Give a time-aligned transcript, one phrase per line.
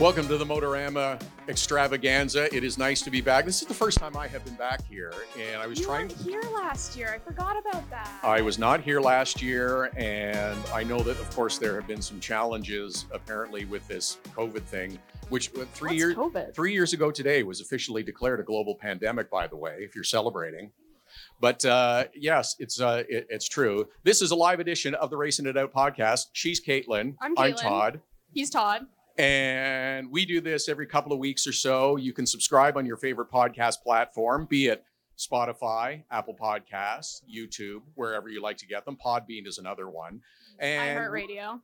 [0.00, 2.54] Welcome to the Motorama extravaganza.
[2.54, 3.44] It is nice to be back.
[3.44, 6.06] This is the first time I have been back here, and I was you trying.
[6.06, 7.12] weren't here last year.
[7.12, 8.08] I forgot about that.
[8.22, 12.00] I was not here last year, and I know that, of course, there have been
[12.00, 15.00] some challenges apparently with this COVID thing,
[15.30, 16.54] which uh, three What's years COVID?
[16.54, 19.28] three years ago today was officially declared a global pandemic.
[19.28, 20.70] By the way, if you're celebrating.
[21.40, 23.88] But uh, yes, it's uh, it- it's true.
[24.04, 26.26] This is a live edition of the Racing It Out podcast.
[26.34, 27.16] She's Caitlin.
[27.20, 28.00] I'm I'm Todd.
[28.32, 28.86] He's Todd.
[29.18, 31.96] And we do this every couple of weeks or so.
[31.96, 34.84] You can subscribe on your favorite podcast platform, be it
[35.18, 38.96] Spotify, Apple Podcasts, YouTube, wherever you like to get them.
[39.04, 40.20] Podbean is another one.
[40.60, 41.60] And iHeartRadio.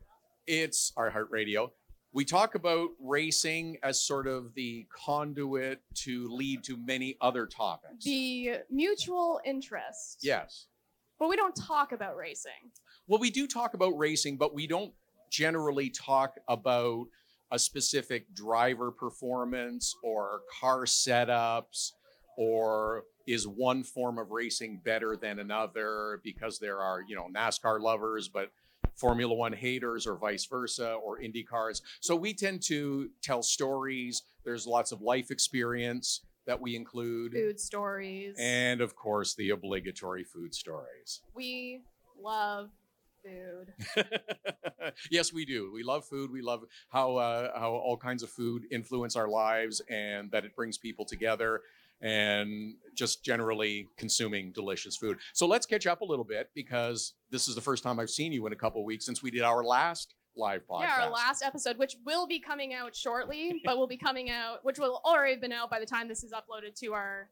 [0.49, 1.73] it's our heart radio.
[2.13, 8.05] We talk about racing as sort of the conduit to lead to many other topics.
[8.05, 10.19] The mutual interest.
[10.23, 10.67] yes.
[11.21, 12.73] But we don't talk about racing.
[13.07, 14.93] Well, we do talk about racing, but we don't
[15.31, 17.07] generally talk about
[17.55, 21.93] a specific driver performance or car setups
[22.37, 27.81] or is one form of racing better than another because there are, you know, NASCAR
[27.81, 28.51] lovers, but
[28.97, 31.81] Formula One haters or vice versa or Indy cars.
[32.01, 34.23] So we tend to tell stories.
[34.45, 37.35] There's lots of life experience that we include.
[37.35, 38.35] Food stories.
[38.37, 41.21] And of course, the obligatory food stories.
[41.35, 41.83] we
[42.21, 42.71] love
[43.25, 44.05] food.
[45.11, 45.71] yes, we do.
[45.73, 46.31] We love food.
[46.31, 50.55] We love how uh, how all kinds of food influence our lives, and that it
[50.55, 51.63] brings people together,
[52.01, 55.19] and just generally consuming delicious food.
[55.33, 58.33] So let's catch up a little bit because this is the first time I've seen
[58.33, 60.83] you in a couple of weeks since we did our last live podcast.
[60.83, 64.65] Yeah, our last episode, which will be coming out shortly, but will be coming out,
[64.65, 67.29] which will already have been out by the time this is uploaded to our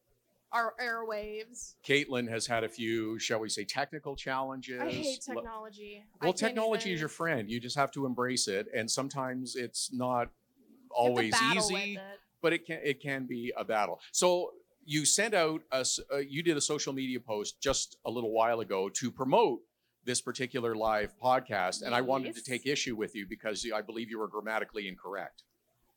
[0.53, 1.75] our airwaves.
[1.87, 4.81] Caitlin has had a few, shall we say, technical challenges.
[4.81, 6.05] I hate technology.
[6.21, 7.51] Well, can't technology is your friend.
[7.51, 11.95] You just have to embrace it, and sometimes it's not you have to always easy.
[11.95, 12.21] it.
[12.41, 14.01] but it can it can be a battle.
[14.13, 14.53] So
[14.85, 18.61] you sent out a uh, you did a social media post just a little while
[18.61, 19.61] ago to promote
[20.05, 24.11] this particular live podcast and I wanted to take issue with you because I believe
[24.11, 25.45] you were grammatically incorrect.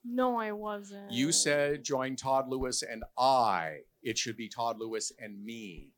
[0.07, 1.11] No, I wasn't.
[1.11, 3.79] You said join Todd Lewis and I.
[4.03, 5.91] It should be Todd Lewis and me.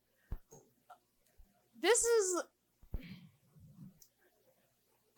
[1.81, 2.43] this is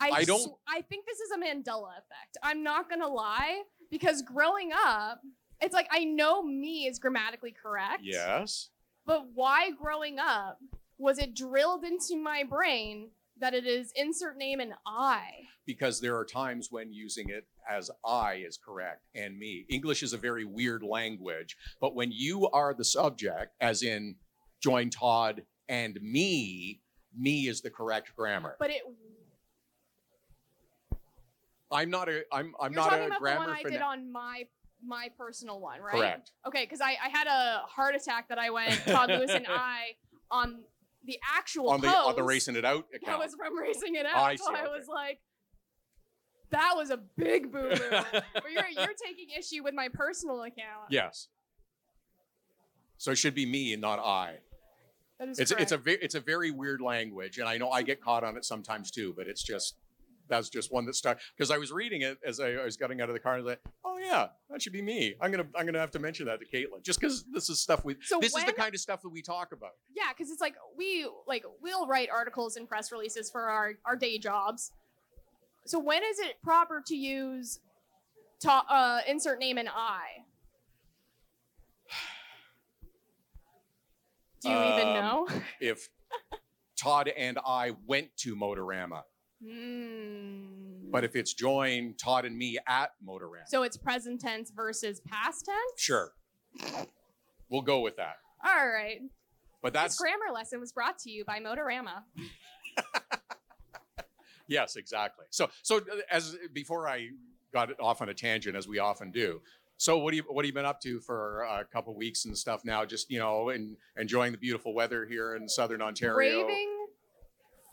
[0.01, 2.37] I, I don't- sw- I think this is a Mandela effect.
[2.41, 5.19] I'm not gonna lie, because growing up,
[5.61, 8.01] it's like I know me is grammatically correct.
[8.03, 8.69] Yes.
[9.05, 10.59] But why growing up
[10.97, 15.31] was it drilled into my brain that it is insert name and I?
[15.65, 19.65] Because there are times when using it as I is correct and me.
[19.69, 24.15] English is a very weird language, but when you are the subject, as in
[24.61, 26.81] join Todd and me,
[27.17, 28.55] me is the correct grammar.
[28.59, 28.81] But it
[31.71, 33.69] I'm not a I'm I'm you're not talking a about the grammar one I fana-
[33.69, 34.47] did on my
[34.83, 35.93] my personal one, right?
[35.93, 36.31] Correct.
[36.47, 39.95] Okay, because I, I had a heart attack that I went Todd Lewis and I
[40.31, 40.61] on
[41.05, 44.17] the actual on the on the racing it out That was from racing it out.
[44.17, 44.71] I so see, I okay.
[44.71, 45.19] was like,
[46.51, 48.01] that was a big boo boo.
[48.51, 50.89] you're you're taking issue with my personal account.
[50.89, 51.27] yes.
[52.97, 54.35] So it should be me and not I.
[55.19, 57.81] that is It's it's a ve- it's a very weird language, and I know I
[57.81, 59.13] get caught on it sometimes too.
[59.15, 59.75] But it's just
[60.27, 63.01] that's just one that stuck because I was reading it as I, I was getting
[63.01, 65.15] out of the car and I was like, oh yeah, that should be me.
[65.21, 67.85] I'm gonna I'm gonna have to mention that to Caitlin just because this is stuff
[67.85, 69.71] we So this is the when- kind of stuff that we talk about.
[69.95, 73.95] yeah, because it's like we like we'll write articles and press releases for our our
[73.95, 74.71] day jobs.
[75.69, 77.59] So when is it proper to use
[78.43, 80.01] uh, insert name and I?
[84.41, 85.27] Do you even Um, know?
[85.59, 85.89] If
[86.75, 89.03] Todd and I went to Motorama,
[89.45, 90.89] Hmm.
[90.89, 95.45] but if it's join Todd and me at Motorama, so it's present tense versus past
[95.45, 95.73] tense.
[95.79, 96.13] sure,
[97.51, 98.15] we'll go with that.
[98.43, 99.01] All right.
[99.61, 102.05] But This that's grammar lesson was brought to you by Motorama.
[104.49, 105.25] Yes, exactly.
[105.29, 107.09] So, so uh, as before I
[107.53, 109.41] got off on a tangent, as we often do.
[109.77, 112.37] So, what do you what have you been up to for a couple weeks and
[112.37, 112.83] stuff now?
[112.83, 116.15] Just you know, and enjoying the beautiful weather here in southern Ontario.
[116.15, 116.87] Braving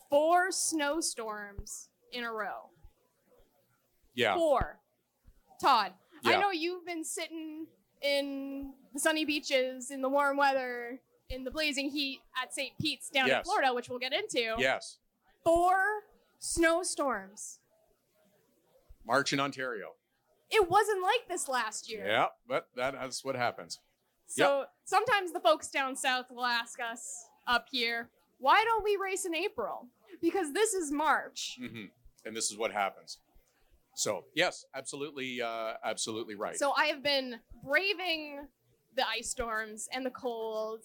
[0.09, 2.71] four snowstorms in a row.
[4.15, 4.79] Yeah, Four.
[5.61, 5.93] Todd,
[6.23, 6.33] yeah.
[6.33, 7.67] I know you've been sitting
[8.03, 12.73] in the sunny beaches, in the warm weather, in the blazing heat at St.
[12.81, 14.55] Pete's down in Florida, which we'll get into.
[14.59, 14.99] yes,
[15.45, 15.77] Four
[16.39, 17.59] snowstorms.
[19.07, 19.93] March in Ontario.
[20.51, 22.07] It wasn't like this last year.
[22.07, 23.81] Yeah, but that, that's what happens.
[24.29, 29.25] So sometimes the folks down south will ask us up here, why don't we race
[29.25, 29.87] in April?
[30.21, 31.59] Because this is March.
[31.61, 31.85] hmm
[32.25, 33.19] And this is what happens.
[33.95, 36.57] So yes, absolutely, uh, absolutely right.
[36.57, 38.47] So I have been braving
[38.95, 40.81] the ice storms and the cold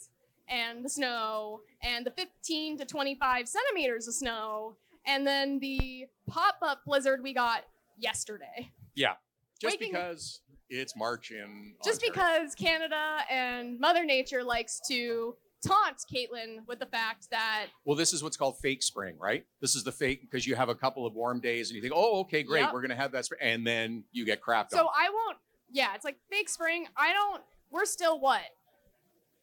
[0.48, 4.76] and the snow and the 15 to 25 centimeters of snow
[5.06, 7.64] and then the pop-up blizzard we got
[7.98, 8.72] yesterday.
[8.96, 9.14] yeah,
[9.60, 12.14] just waking- because it's March in Just Ontario.
[12.38, 18.14] because Canada and Mother Nature likes to taunt Caitlin with the fact that Well, this
[18.14, 19.46] is what's called fake spring, right?
[19.60, 21.94] This is the fake because you have a couple of warm days and you think,
[21.96, 22.74] oh, okay, great, Yep.
[22.74, 24.94] we're gonna have that spring, and then you get crapped so on.
[24.98, 25.38] I won't
[25.74, 26.88] yeah, it's like fake spring.
[26.98, 28.42] I don't we're still what?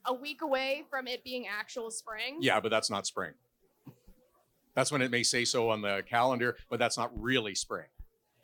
[0.07, 2.39] A week away from it being actual spring.
[2.41, 3.33] Yeah, but that's not spring.
[4.79, 7.87] That's when it may say so on the calendar, but that's not really spring.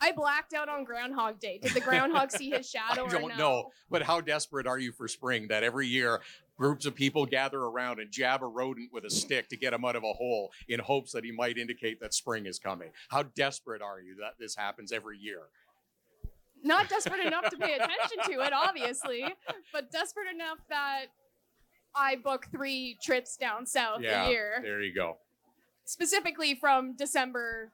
[0.01, 1.61] I blacked out on Groundhog Day.
[1.63, 3.37] Did the groundhog see his shadow I don't no?
[3.37, 3.71] know.
[3.89, 6.23] But how desperate are you for spring that every year
[6.59, 9.85] groups of people gather around and jab a rodent with a stick to get him
[9.85, 12.91] out of a hole in hopes that he might indicate that spring is coming?
[13.11, 15.43] How desperate are you that this happens every year?
[16.65, 19.25] Not desperate enough to pay attention to it, obviously,
[19.73, 21.05] but desperate enough that
[21.95, 25.19] I book three trips down south yeah, a year, there you go.
[25.85, 27.73] Specifically from December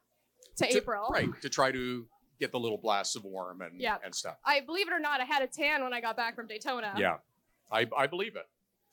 [0.57, 1.09] to, To- April.
[1.11, 1.29] right?
[1.43, 2.07] To try to
[2.39, 3.99] get the little blasts of warm and Yeah.
[4.05, 4.37] and stuff.
[4.45, 6.95] I believe it or not, I had a tan when I got back from Daytona.
[6.99, 7.19] Yeah,
[7.71, 8.47] I I believe it.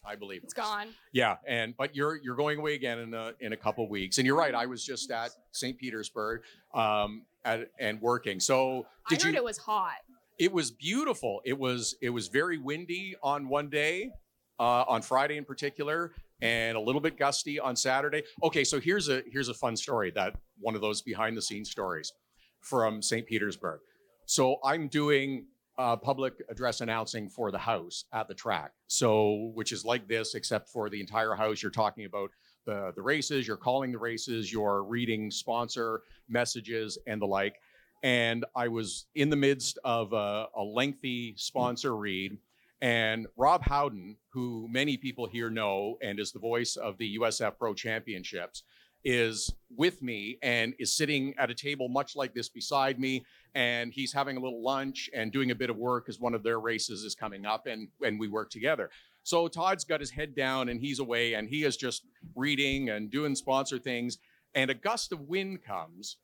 [0.05, 0.57] I believe It's it.
[0.57, 0.87] gone.
[1.11, 4.27] Yeah, and but you're you're going away again in a in a couple weeks, and
[4.27, 4.53] you're right.
[4.53, 5.77] I was just at St.
[5.77, 6.43] Petersburg,
[6.73, 8.39] um, at, and working.
[8.39, 9.37] So did I heard you?
[9.39, 9.95] it was hot.
[10.37, 11.41] It was beautiful.
[11.45, 14.11] It was it was very windy on one day,
[14.59, 18.23] uh, on Friday in particular, and a little bit gusty on Saturday.
[18.43, 21.69] Okay, so here's a here's a fun story that one of those behind the scenes
[21.69, 22.13] stories
[22.61, 23.25] from St.
[23.25, 23.79] Petersburg.
[24.25, 25.45] So I'm doing
[25.77, 28.71] uh, public address announcing for the house at the track.
[28.87, 31.61] So which is like this, except for the entire house.
[31.61, 32.31] You're talking about
[32.65, 33.47] the the races.
[33.47, 34.51] You're calling the races.
[34.51, 37.55] You're reading sponsor messages and the like
[38.03, 42.37] and I was in the midst of a, a lengthy sponsor read.
[42.81, 47.57] And Rob Howden, who many people here know and is the voice of the USF
[47.57, 48.63] Pro Championships,
[49.03, 53.25] is with me and is sitting at a table much like this beside me.
[53.55, 56.43] And he's having a little lunch and doing a bit of work as one of
[56.43, 58.89] their races is coming up, and, and we work together.
[59.23, 62.03] So Todd's got his head down and he's away and he is just
[62.33, 64.19] reading and doing sponsor things.
[64.55, 66.15] And a gust of wind comes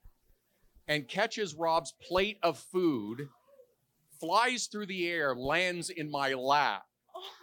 [0.87, 3.27] and catches Rob's plate of food,
[4.23, 6.83] flies through the air, lands in my lap.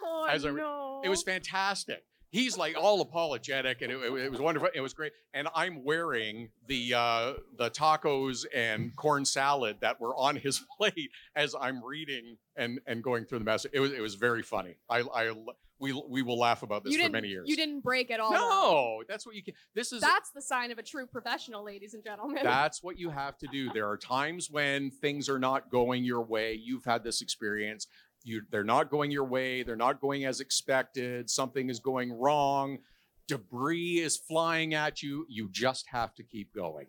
[0.03, 1.01] Oh I no!
[1.03, 2.03] It was fantastic.
[2.31, 4.69] He's like all apologetic, and it, it- it was wonderful.
[4.73, 10.15] It was great, and I'm wearing the uh, the tacos and corn salad that were
[10.15, 13.71] on his plate as I'm reading and and going through the message.
[13.73, 14.75] It was it was very funny.
[14.89, 15.33] I, I
[15.79, 17.49] we we will laugh about this for many years.
[17.49, 18.31] You didn't break at all.
[18.31, 19.55] No, that's what you can.
[19.75, 22.43] This is That's the sign of a true professional, ladies and gentlemen.
[22.43, 23.73] That's what you have to do.
[23.73, 26.53] There are times when things are not going your way.
[26.53, 27.87] You've had this experience.
[28.23, 29.63] You, they're not going your way.
[29.63, 31.29] They're not going as expected.
[31.29, 32.79] Something is going wrong.
[33.27, 35.25] Debris is flying at you.
[35.29, 36.87] You just have to keep going.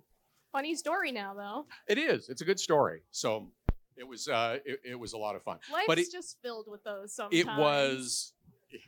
[0.52, 1.66] Funny story now, though.
[1.88, 2.28] It is.
[2.28, 3.02] It's a good story.
[3.10, 3.50] So
[3.96, 4.28] it was.
[4.28, 5.58] Uh, it, it was a lot of fun.
[5.72, 7.40] Life's But it- just filled with those sometimes.
[7.40, 8.32] It was.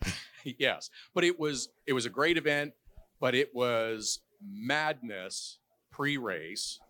[0.44, 1.68] yes, but it was.
[1.86, 2.72] It was a great event.
[3.20, 5.58] But it was madness
[5.90, 6.80] pre-race.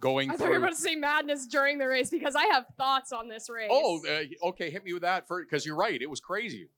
[0.00, 2.66] Going I thought you were about to say madness during the race because I have
[2.76, 3.68] thoughts on this race.
[3.70, 4.70] Oh, uh, okay.
[4.70, 6.00] Hit me with that for because you're right.
[6.00, 6.68] It was crazy.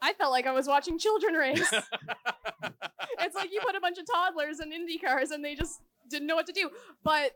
[0.00, 1.60] I felt like I was watching children race.
[3.20, 6.26] it's like you put a bunch of toddlers in Indy cars and they just didn't
[6.26, 6.70] know what to do.
[7.04, 7.32] But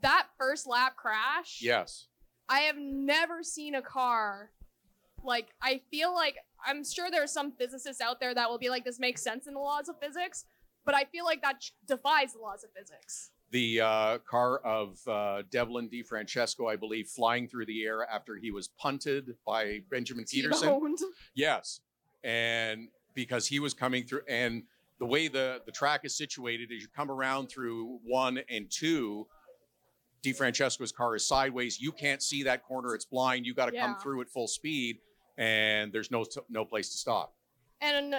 [0.00, 2.06] that first lap crash, Yes.
[2.48, 4.50] I have never seen a car
[5.24, 8.68] like I feel like I'm sure there are some physicists out there that will be
[8.68, 10.44] like this makes sense in the laws of physics,
[10.84, 13.30] but I feel like that defies the laws of physics.
[13.50, 18.50] The uh, car of uh, Devlin DiFrancesco, I believe, flying through the air after he
[18.50, 20.68] was punted by Benjamin Pedersen.
[20.68, 20.98] T-boned.
[21.34, 21.80] Yes,
[22.24, 24.62] and because he was coming through, and
[24.98, 29.26] the way the the track is situated is you come around through one and two.
[30.24, 31.80] DiFrancesco's car is sideways.
[31.80, 33.44] You can't see that corner; it's blind.
[33.44, 34.98] You got to come through at full speed,
[35.36, 37.34] and there's no no place to stop.
[37.80, 38.14] And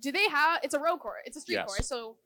[0.00, 0.60] do they have?
[0.62, 1.22] It's a road course.
[1.26, 1.66] It's a street Yes.
[1.66, 1.88] course.
[1.88, 2.16] So,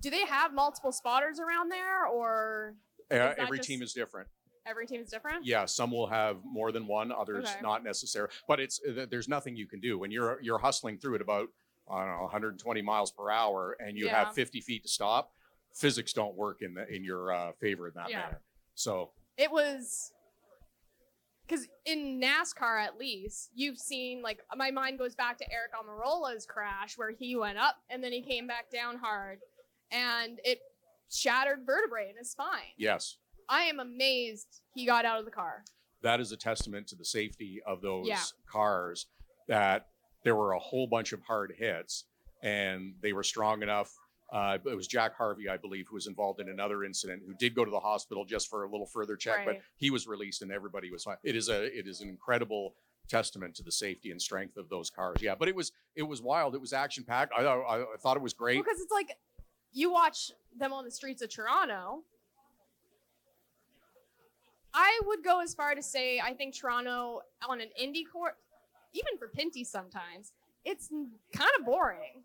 [0.00, 2.76] do they have multiple spotters around there, or
[3.10, 4.28] Uh, every just- team is different.
[4.66, 5.44] every team is different?
[5.44, 7.60] Yeah, some will have more than one, others Okay.
[7.60, 8.28] not necessary.
[8.48, 11.48] But it's there's nothing you can do when you're you're hustling through it about
[11.86, 14.24] I don't know 120 miles per hour and you Yeah.
[14.24, 15.34] have 50 feet to stop.
[15.74, 18.20] Physics don't work in the in your uh, favor in that Yeah.
[18.20, 18.42] manner.
[18.74, 20.13] So It was
[21.46, 26.46] because in NASCAR, at least, you've seen like my mind goes back to Eric Almirola's
[26.46, 29.38] crash where he went up and then he came back down hard.
[29.92, 30.58] and it
[31.10, 32.72] shattered vertebrae in his spine.
[32.76, 33.18] Yes.
[33.48, 35.62] I am amazed he got out of the car.
[36.02, 38.22] That is a testament to the safety of those Yeah.
[38.50, 39.06] cars
[39.46, 39.86] that
[40.24, 42.04] there were a whole bunch of hard hits
[42.42, 43.92] and they were strong enough.
[44.32, 47.54] Uh, it was Jack Harvey, I believe, who was involved in another incident who did
[47.54, 50.50] go to the hospital just for a little further check, but he was released and
[50.50, 51.16] everybody was fine.
[51.22, 52.74] It is a it is an incredible
[53.08, 55.18] testament to the safety and strength of those cars.
[55.20, 56.54] Yeah, but it was it was wild.
[56.54, 57.32] It was action packed.
[57.36, 58.58] I, I I thought it was great.
[58.62, 59.16] Because it's like
[59.72, 62.02] you watch them on the streets of Toronto.
[64.72, 68.36] I would go as far to say I think Toronto on an indie court,
[68.92, 70.32] even for Pinty sometimes,
[70.64, 70.88] it's
[71.32, 72.24] kind of boring.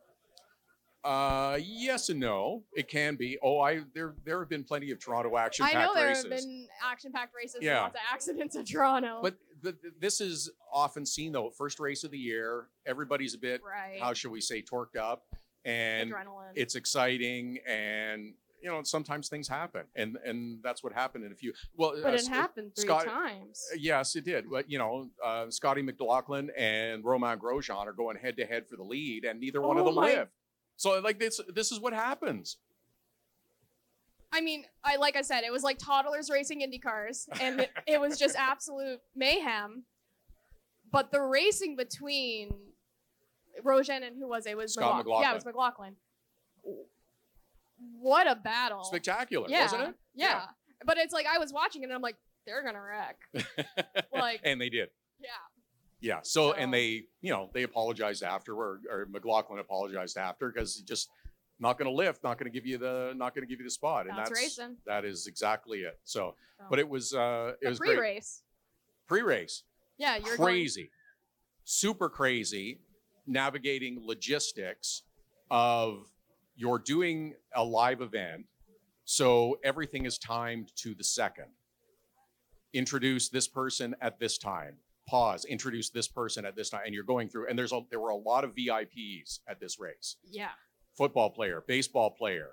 [1.03, 2.63] Uh, yes and no.
[2.73, 3.37] It can be.
[3.41, 6.23] Oh, I there there have been plenty of Toronto action I know there races.
[6.23, 7.81] have been action-packed races Yeah.
[7.83, 9.19] lots of accidents in Toronto.
[9.21, 11.49] But the, the- this is often seen though.
[11.51, 15.23] First race of the year, everybody's a bit right, how should we say torqued up,
[15.63, 16.51] and adrenaline.
[16.55, 21.35] it's exciting, and you know sometimes things happen, and and that's what happened in a
[21.35, 21.53] few.
[21.77, 23.63] Well, but uh, it happened three Scott- times.
[23.73, 24.49] uh, Yes, it did.
[24.51, 28.75] But you know, uh, Scotty McLaughlin and Romain Grosjean are going head to head for
[28.75, 30.31] the lead, and neither one of Oh them lived.
[30.79, 32.55] So like this, this is what happens.
[34.31, 37.69] I mean, I like I said, it was like toddlers racing Indy cars, and it,
[37.88, 39.83] it was just absolute mayhem.
[40.89, 42.53] But the racing between
[43.63, 44.51] Grosjean and who was it?
[44.51, 45.24] it was Scott McLaughlin.
[45.24, 45.95] Yeah, it was McLaughlin.
[48.00, 48.86] What a battle!
[48.86, 49.95] Spectacular, yeah, wasn't it?
[50.15, 50.43] Yeah.
[50.86, 53.17] but it's like I was watching it, and I'm like, they're gonna wreck.
[54.13, 54.89] Like- and they did.
[55.19, 55.29] Yeah,
[56.01, 56.19] Yeah.
[56.23, 60.83] So, and they, you know, they apologized after, or, or McLaughlin apologized after because he
[60.83, 61.09] just
[61.59, 63.65] not going to lift, not going to give you the, not going to give you
[63.65, 64.77] the spot, and that's, that's racing.
[64.85, 65.99] that is exactly it.
[66.05, 66.35] So,
[66.69, 67.97] but it was, uh, it The was great.
[67.97, 68.43] pre-race.
[69.07, 69.63] Pre-race,
[69.97, 70.89] Yeah, you're going- crazy,
[71.65, 72.79] super crazy,
[73.27, 75.03] navigating logistics
[75.51, 76.07] of
[76.55, 78.45] you're doing a live event,
[79.03, 81.47] so everything is timed to the second.
[82.73, 84.75] Introduce this person at this time.
[85.09, 85.45] Pause.
[85.45, 87.47] Introduce this person at this time, and you're going through.
[87.49, 90.17] And there's a there were a lot of VIPs at this race.
[90.29, 90.49] yeah.
[90.95, 92.49] Football player, baseball player.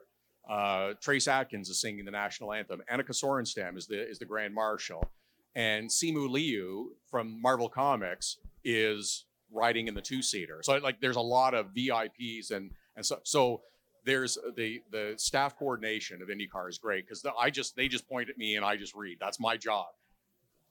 [0.49, 2.81] Uh, Trace Atkins is singing the national anthem.
[2.91, 5.11] Annika Sorenstam is the is the grand marshal,
[5.55, 10.61] and Simu Liu from Marvel Comics is riding in the two seater.
[10.63, 13.63] So like, there's a lot of VIPs and and so so
[14.05, 18.31] there's the the staff coordination of IndyCar is great because I just they just point
[18.31, 19.19] at me and I just read.
[19.21, 19.87] That's my job.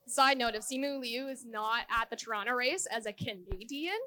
[0.07, 3.97] Side note: If Simu Liu is not at the Toronto race as a Canadian,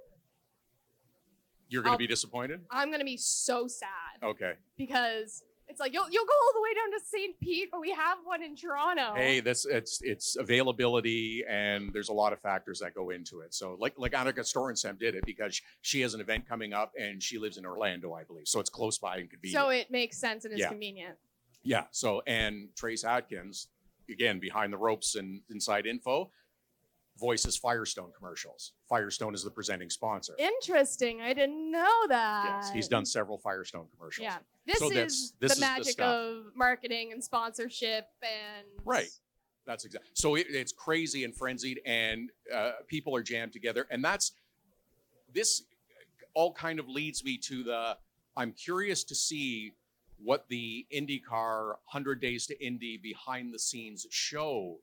[1.69, 2.61] You're going to be disappointed.
[2.71, 3.89] I'm gonna be so sad
[4.23, 4.55] Okay.
[4.77, 7.41] because it's like you'll you'll go all the way down to St.
[7.41, 9.13] Pete, but we have one in Toronto.
[9.17, 13.53] Hey, that's it's it's availability and there's a lot of factors that go into it.
[13.53, 17.23] So like like Annika Sorenstam did it because she has an event coming up and
[17.23, 18.49] she lives in Orlando, I believe.
[18.49, 19.63] So it's close by and convenient.
[19.63, 20.69] so it makes sense and it's Yeah.
[20.71, 21.19] convenient.
[21.65, 21.85] yeah.
[21.91, 23.67] So and Trace Atkins,
[24.11, 26.31] again behind the ropes and inside info,
[27.19, 28.73] voices Firestone commercials.
[28.89, 30.35] Firestone is the presenting sponsor.
[30.39, 31.21] Interesting.
[31.21, 32.45] I didn't know that.
[32.63, 34.25] yes, he's done several Firestone commercials.
[34.25, 34.37] Yeah.
[34.67, 36.15] This So is this the is magic stuff.
[36.15, 39.09] of marketing and sponsorship and Right.
[39.67, 40.09] That's exactly.
[40.15, 44.33] So it, it's crazy and frenzied, and uh, people are jammed together, and that's
[45.35, 45.65] this
[46.33, 47.99] all kind of leads me to the.
[48.35, 49.73] I'm curious to see
[50.23, 54.79] what the IndyCar 100 Days to Indy behind the scenes show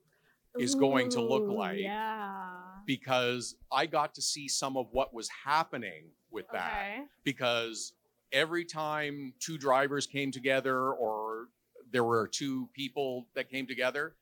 [0.58, 1.80] is going to look Ooh, like.
[1.80, 2.48] Yeah.
[2.86, 7.04] because I got to see some of what was happening with that Okay.
[7.24, 7.94] because
[8.32, 11.48] every time two drivers came together or
[11.92, 14.16] there were two people that came together,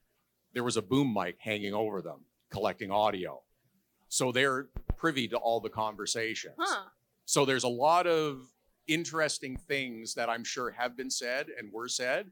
[0.54, 3.42] there was a boom mic hanging over them collecting audio.
[4.10, 4.68] So they're
[4.98, 6.56] privy to all the conversations.
[6.58, 6.86] Huh.
[7.26, 8.42] So there's a lot of
[8.88, 12.32] interesting things that I'm sure have been said and were said.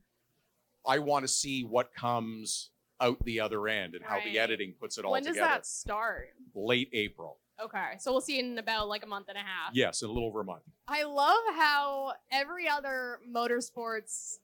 [0.86, 4.98] I want to see what comes out the other end and how the editing puts
[4.98, 5.25] it all together.
[5.29, 6.29] When does that start?
[6.55, 7.38] Late April.
[7.63, 7.93] Okay.
[8.00, 9.74] So we'll see in about like a month and a half.
[9.74, 10.63] Yes, in a little over a month.
[10.88, 14.38] I love how every other motorsports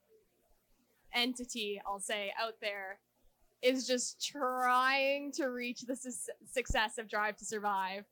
[1.13, 2.99] entity, I'll say, out there
[3.63, 6.11] is just trying to reach the su-
[6.51, 8.05] success of Drive to Survive.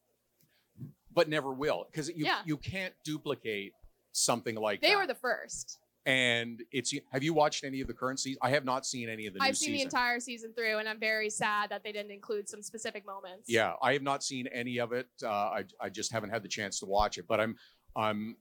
[1.14, 1.86] But never will.
[1.92, 2.42] Because you Yeah.
[2.46, 3.74] you can't duplicate
[4.16, 4.98] something like They that.
[4.98, 5.80] were the first.
[6.06, 8.38] and it's have you watched any of the current season?
[8.42, 11.00] I have not seen any of the I've seen the entire season through, and I'm
[11.00, 13.50] very sad that they didn't include some specific moments.
[13.50, 15.08] Yeah, I have not seen any of it.
[15.24, 17.28] Uh, I I just haven't had the chance to watch it.
[17.28, 17.56] But I'm
[17.96, 18.38] I'm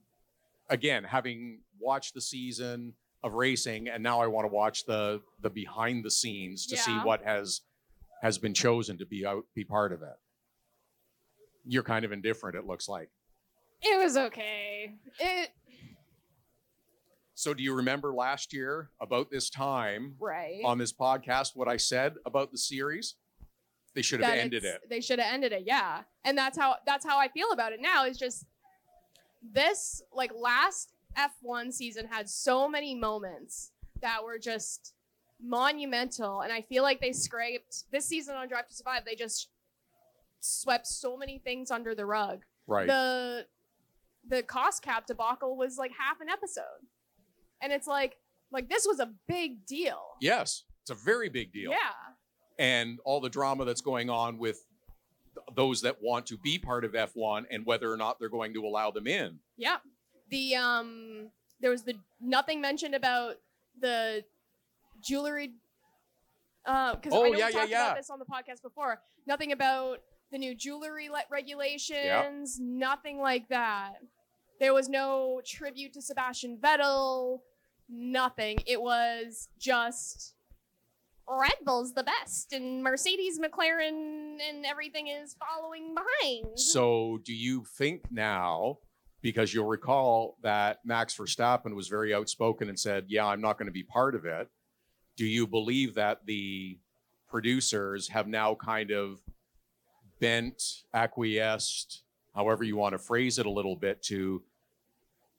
[0.69, 5.49] again having watched the season of racing, and now I want to watch the the
[5.49, 7.61] behind the scenes to see what has
[8.21, 10.15] has been chosen to be out be part of it.
[11.67, 12.55] You're kind of indifferent.
[12.55, 13.09] It looks like.
[13.81, 14.93] It was okay.
[15.19, 15.49] It
[17.35, 20.61] So do you remember last year about this time Right.
[20.63, 23.15] on this podcast what I said about the series?
[23.93, 24.89] They should have that ended it.
[24.89, 26.03] They should have ended it, yeah.
[26.23, 28.05] And that's how that's how I feel about it now.
[28.05, 28.45] Is just
[29.41, 34.93] this like last F1 season had so many moments that were just
[35.41, 39.03] monumental, and I feel like they scraped this season on Drive to Survive.
[39.05, 39.49] They just
[40.41, 42.43] swept so many things under the rug.
[42.67, 42.87] Right.
[42.87, 43.45] The
[44.27, 46.81] the cost cap debacle was like half an episode,
[47.61, 48.17] and it's like
[48.51, 49.99] like this was a big deal.
[50.21, 50.63] yes.
[50.81, 51.71] It's a very big deal.
[51.71, 51.77] Yeah.
[52.59, 54.63] And all the drama that's going on with
[55.55, 58.63] those that want to be part of F1 and whether or not they're going to
[58.65, 59.39] allow them in.
[59.57, 59.77] Yeah.
[60.29, 63.37] The um there was the nothing mentioned about
[63.81, 64.23] the
[65.01, 65.53] jewelry
[66.65, 67.85] uh cuz Oh, I know yeah, we yeah, talked yeah.
[67.87, 69.01] about this on the podcast before.
[69.25, 69.99] Nothing about
[70.31, 73.93] the new jewelry le- regulations, nothing like that.
[74.59, 77.39] There was no tribute to Sebastian Vettel,
[77.89, 78.57] nothing.
[78.65, 80.35] It was just
[81.27, 86.59] Red Bull's the best and Mercedes, McLaren and everything is following behind.
[86.59, 88.77] So, do you think now,
[89.21, 93.67] because you'll recall that Max Verstappen was very outspoken and said, Yeah, I'm not going
[93.67, 94.49] to be part of it.
[95.17, 96.77] Do you believe that the
[97.27, 99.21] producers have now kind of
[100.19, 100.61] bent,
[100.93, 102.03] acquiesced,
[102.35, 104.43] however you want to phrase it a little bit, to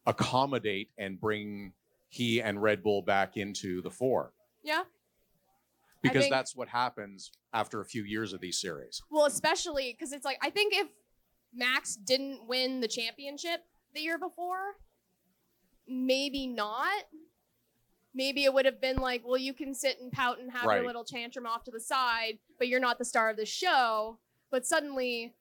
[0.06, 1.72] accommodate and bring
[2.08, 4.32] he and Red Bull back into the fore?
[4.64, 4.82] yeah.
[6.02, 9.02] Because think- that's what happens after a few years of these series.
[9.10, 10.86] Well, especially because it's like I think if
[11.52, 14.76] Max didn't win the championship the year before,
[15.88, 17.04] maybe not.
[18.14, 20.76] Maybe it would have been like, well, you can sit and pout and have Right.
[20.76, 24.18] your little tantrum off to the side, but you're not the star of the show.
[24.50, 25.34] But suddenly,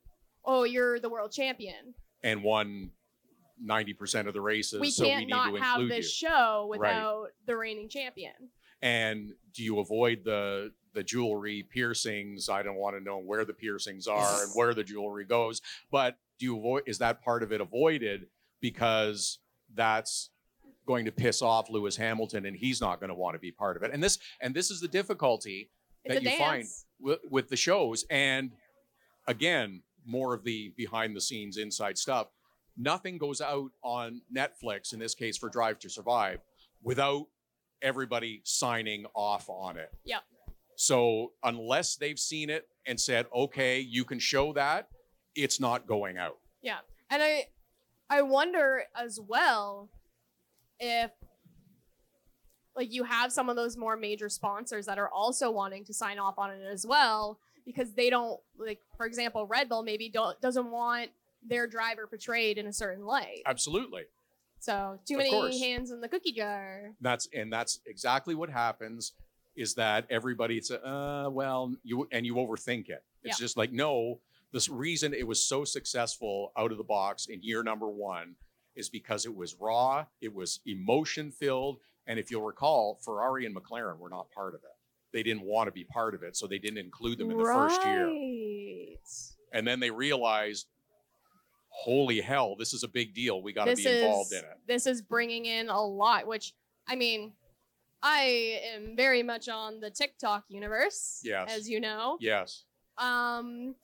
[0.46, 1.94] oh, you're the world champion.
[2.24, 2.92] and won
[3.64, 4.82] 90% of the races.
[4.82, 6.28] we so we can't need not to have include this you.
[6.28, 6.80] show Right.
[6.80, 8.34] without the reigning champion.
[8.82, 12.50] And do you avoid the the jewelry piercings?
[12.50, 15.62] I don't want to know where the piercings are and where the jewelry goes.
[15.92, 18.28] But do you avoid is that part of it avoided
[18.62, 19.40] because
[19.74, 20.30] that's
[20.86, 23.78] going to piss off Lewis Hamilton and he's not going to want to be part
[23.78, 23.92] of it.
[23.94, 25.70] And this and this is the difficulty
[26.04, 26.40] It's that you dance.
[26.40, 26.68] find
[27.00, 28.52] with, with the shows and
[29.28, 32.28] again more of the behind the scenes inside stuff
[32.78, 36.40] nothing goes out on netflix in this case for drive to survive
[36.84, 37.26] without
[37.82, 40.20] everybody signing off on it Yeah.
[40.76, 44.90] so unless they've seen it and said okay you can show that
[45.36, 46.80] it's not going out Yeah.
[47.10, 47.46] And I
[48.10, 49.90] I wonder as well
[50.80, 51.12] if
[52.76, 56.20] like you have some of those more major sponsors that are also wanting to sign
[56.20, 60.40] off on it as well because they don't like for example Red Bull maybe don't
[60.42, 61.10] doesn't want
[61.48, 63.42] their driver portrayed in a certain light.
[63.46, 64.04] absolutely.
[64.60, 66.92] So too many hands in the cookie jar.
[67.02, 69.14] that's and that's exactly what happens
[69.56, 73.04] is that everybody it's uh well you and you overthink it.
[73.24, 74.20] It's just like no
[74.56, 78.36] this reason it was so successful out of the box in year number one
[78.76, 83.54] is because it was raw it was emotion filled and if you'll recall ferrari and
[83.54, 84.75] mclaren were not part of it
[85.16, 87.44] they didn't want to be part of it so they didn't include them in the
[87.46, 88.98] first year Right.
[89.54, 90.68] and then they realized
[91.70, 94.58] holy hell this is a big deal we got to be involved is in it
[94.68, 96.54] this is bringing in a lot which
[96.88, 97.32] i mean
[98.04, 101.50] i am very much on the tiktok universe Yes.
[101.50, 102.64] as you know yes
[102.98, 103.76] um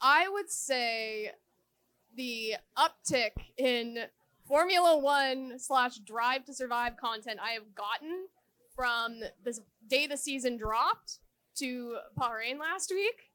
[0.00, 1.30] i would say
[2.16, 3.98] the uptick in
[4.46, 8.26] formula one slash drive to survive content i have gotten
[8.74, 11.18] from the day the season dropped
[11.56, 13.30] to bahrain last week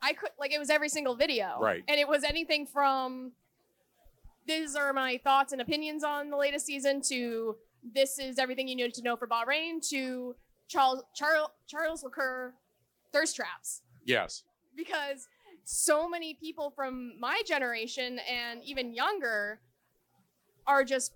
[0.00, 1.58] i could like it was every single video.
[1.60, 1.82] Right.
[1.88, 3.32] and it was anything from
[4.46, 7.56] these are my thoughts and opinions on the latest season to
[7.94, 10.34] this is everything you need to know for Bahrain to
[10.68, 12.54] Charles Charles Charles Leclerc
[13.12, 13.82] thirst traps.
[14.04, 14.44] Yes.
[14.76, 15.28] Because
[15.64, 19.60] so many people from my generation and even younger
[20.66, 21.12] are just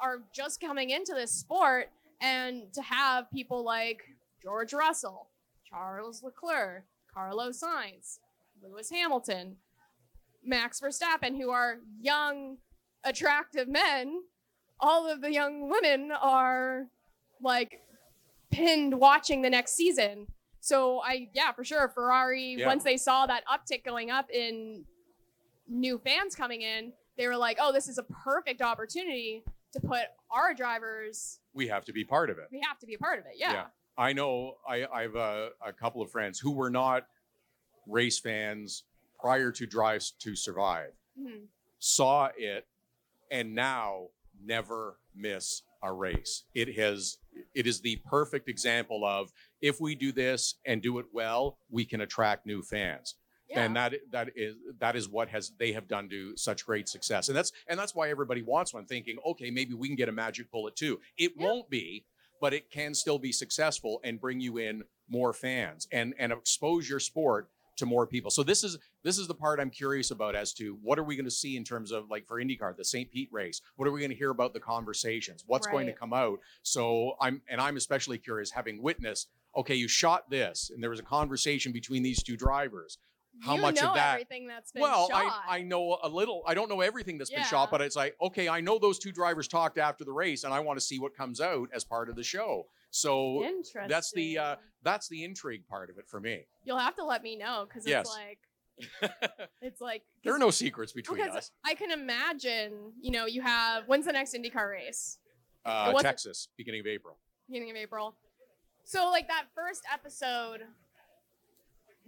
[0.00, 4.02] are just coming into this sport and to have people like
[4.42, 5.30] George Russell,
[5.68, 8.18] Charles Leclerc, Carlos Sainz,
[8.62, 9.56] Lewis Hamilton,
[10.44, 12.56] Max Verstappen who are young
[13.04, 14.20] attractive men,
[14.78, 16.86] all of the young women are
[17.42, 17.80] like
[18.50, 20.26] pinned watching the next season.
[20.60, 22.66] So I yeah, for sure Ferrari Yeah.
[22.66, 24.84] once they saw that uptick going up in
[25.68, 30.06] new fans coming in, they were like, "Oh, this is a perfect opportunity to put
[30.32, 33.18] our drivers we have to be part of it we have to be a part
[33.18, 33.52] of it." Yeah.
[33.52, 33.66] Yeah.
[33.98, 37.06] I know I, I have a, a couple of friends who were not
[37.86, 38.84] race fans
[39.20, 41.48] prior to Drives to Survive, Mhm.
[41.78, 42.66] saw it,
[43.30, 44.08] and now
[44.42, 46.44] never miss a race.
[46.54, 47.18] It has
[47.54, 51.84] it is the perfect example of if we do this and do it well, we
[51.84, 53.16] can attract new fans.
[53.50, 53.64] Yeah.
[53.64, 57.28] And that that is that is what has they have done to such great success.
[57.28, 60.12] And that's and that's why everybody wants one thinking, okay, maybe we can get a
[60.12, 61.00] magic bullet too.
[61.18, 61.46] It Yeah.
[61.46, 62.04] won't be,
[62.40, 66.88] but it can still be successful and bring you in more fans and and expose
[66.88, 68.30] your sport to more people.
[68.30, 71.16] So this is this is the part I'm curious about as to what are we
[71.16, 73.10] going to see in terms of like for IndyCar, the St.
[73.10, 73.62] Pete race.
[73.76, 75.42] What are we going to hear about the conversations?
[75.46, 76.38] What's going to come out?
[76.62, 79.28] So I'm and I'm especially curious having witnessed.
[79.56, 82.98] Okay, you shot this, and there was a conversation between these two drivers.
[83.42, 85.42] How you much of that- everything that's been Well, shot.
[85.48, 86.42] I, I know a little.
[86.46, 89.12] I don't know everything that's been shot, but it's like, okay, I know those two
[89.12, 92.08] drivers talked after the race, and I want to see what comes out as part
[92.08, 92.66] of the show.
[92.90, 93.46] So
[93.88, 96.46] that's the, uh, that's the intrigue part of it for me.
[96.64, 98.06] You'll have to let me know because Yes.
[98.06, 98.38] it's like
[99.60, 101.50] it's like there are no secrets between us.
[101.64, 102.92] I can imagine.
[103.00, 105.18] You know, you have when's the next IndyCar race?
[105.64, 107.18] Uh, Texas, beginning of April.
[107.48, 108.16] Beginning of April.
[108.84, 110.60] So like that first episode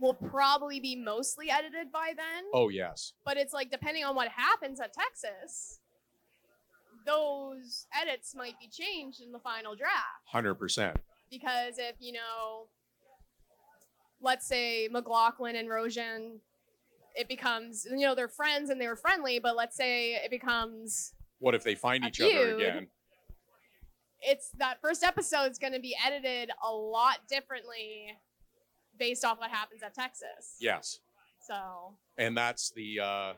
[0.03, 2.45] will probably be mostly edited by then.
[2.53, 5.79] Oh yes, But it's like depending on what happens at Texas,
[7.07, 10.27] those edits might be changed in the final draft.
[10.27, 10.97] hundred percent.
[11.31, 12.67] Because if, you know,
[14.21, 16.39] let's say McLaughlin and Grosjean,
[17.15, 21.15] it becomes, you know, they're friends and they were friendly, but let's say it becomes,
[21.39, 22.89] What if they find each other again?
[24.21, 28.15] it's that first episode is going to be edited a lot differently
[29.03, 30.57] based off what happens at Texas.
[30.61, 31.01] Yes,
[31.41, 33.33] So, and that's the uh,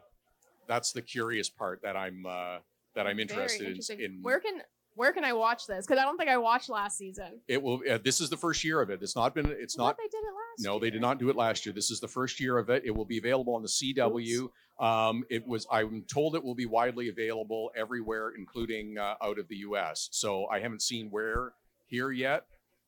[0.69, 2.59] that's the curious part that I'm uh,
[2.95, 4.19] that I'm interested in-.
[4.23, 4.61] Where can
[4.95, 5.87] where can I watch this?
[5.87, 7.41] Because I don't think I watched last season.
[7.49, 7.81] It will.
[7.91, 9.03] Uh, this is the first year of it.
[9.03, 9.47] It's not been.
[9.47, 9.97] It's I not.
[9.97, 10.65] they did it last.
[10.65, 10.81] No, year.
[10.81, 11.73] they did not do it last year.
[11.73, 12.83] This is the first year of it.
[12.85, 14.49] It will be available on the CW.
[14.79, 15.67] Um, it was.
[15.73, 20.11] I'm told it will be widely available everywhere, including uh, out of the U.S.
[20.13, 21.53] So I haven't seen where
[21.87, 22.45] here yet,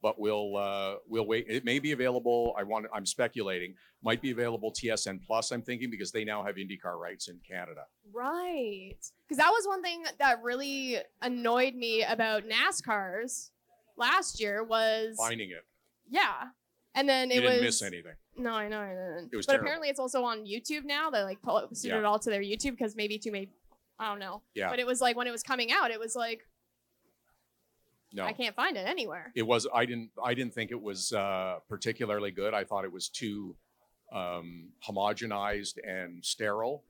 [0.06, 1.46] but we'll uh, we'll wait.
[1.48, 2.54] It may be available.
[2.56, 2.86] I want.
[2.94, 3.74] I'm speculating.
[4.04, 5.50] Might be available TSN Plus.
[5.50, 7.86] I'm thinking because they now have IndyCar rights in Canada.
[8.14, 8.94] Right.
[9.26, 13.50] Because that was one thing that really annoyed me about NASCAR's
[13.96, 15.64] last year was Finding it,
[16.08, 16.34] yeah.
[16.94, 18.14] And then it was didn't miss anything.
[18.38, 19.30] no, I know, I didn't.
[19.32, 19.66] It was but terrible.
[19.66, 21.10] apparently it's also on YouTube now.
[21.10, 21.98] They like posted Yeah.
[21.98, 23.50] it all to their YouTube because maybe too maybe
[23.98, 24.42] I don't know.
[24.54, 24.70] Yeah.
[24.70, 26.46] But it was like when it was coming out, it was like
[28.12, 29.32] No, I can't find it anywhere.
[29.34, 32.92] it was i didn't i didn't think it was uh particularly good i thought it
[32.92, 33.54] was too
[34.12, 36.84] um homogenized and sterile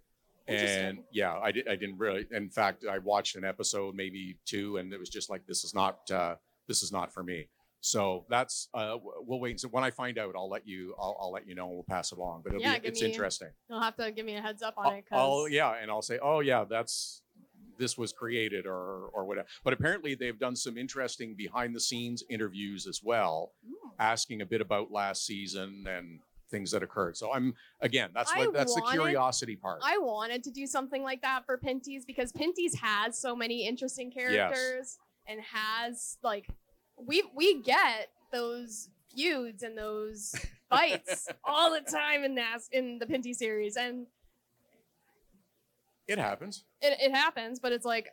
[0.48, 4.76] and yeah i did i didn't really in fact i watched an episode maybe two
[4.76, 6.35] and it was just like this is not uh
[6.68, 7.48] this is not for me
[7.81, 9.68] so that's uh we'll wait and see.
[9.68, 12.12] when i find out i'll let you i'll, I'll let you know and we'll pass
[12.12, 14.40] it along but it'll Yeah, be it's me- interesting You'll have to give me a
[14.42, 15.05] heads up on I'll, it.
[15.09, 17.22] Cause I'll- yeah and i'll say oh yeah that's
[17.78, 22.22] this was created or or whatever but apparently they've done some interesting behind the scenes
[22.28, 23.92] interviews as well Ooh.
[23.98, 27.16] asking a bit about last season and things that occurred.
[27.16, 29.80] So I'm again, that's I what that's the curiosity part.
[29.84, 34.10] I wanted to do something like that for Pinty's because Pinty's has so many interesting
[34.10, 36.48] characters and has like
[36.96, 40.34] we we get those feuds and those
[40.70, 44.06] fights all the time in Nas in the Pinty series and
[46.09, 46.64] it happens.
[46.81, 48.09] it, it happens but it's like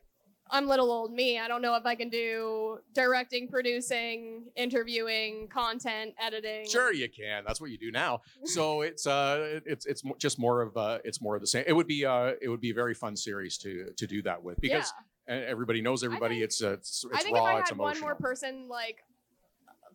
[0.52, 1.40] I'm little old me.
[1.40, 6.68] I don't know if I can do directing, producing, interviewing, content, editing.
[6.70, 7.44] Sure, you can.
[7.48, 8.22] That's what you do now.
[8.44, 11.64] So it's uh, it's it's just more of uh, it's more of the same.
[11.66, 14.44] It would be uh, it would be a very fun series to to do that
[14.44, 14.94] with because
[15.28, 15.36] yeah.
[15.48, 16.36] everybody knows everybody.
[16.36, 17.48] think- it's uh, it's, it's I think raw.
[17.48, 18.98] if I it's had one more person like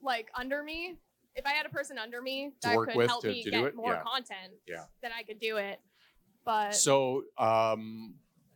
[0.02, 0.96] like under me,
[1.36, 3.92] if I had a person under me that could help to- me to get more
[3.92, 4.02] Yeah.
[4.02, 4.84] content, Yeah.
[5.02, 5.78] then I could do it.
[6.48, 8.14] But So um,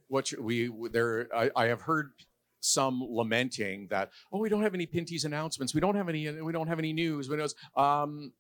[0.09, 2.13] what we there I, I have heard
[2.61, 5.75] some lamenting that oh we don't have any Pinty's announcements.
[5.75, 7.29] We don't have any we don't have any news.
[7.29, 8.33] We knows um,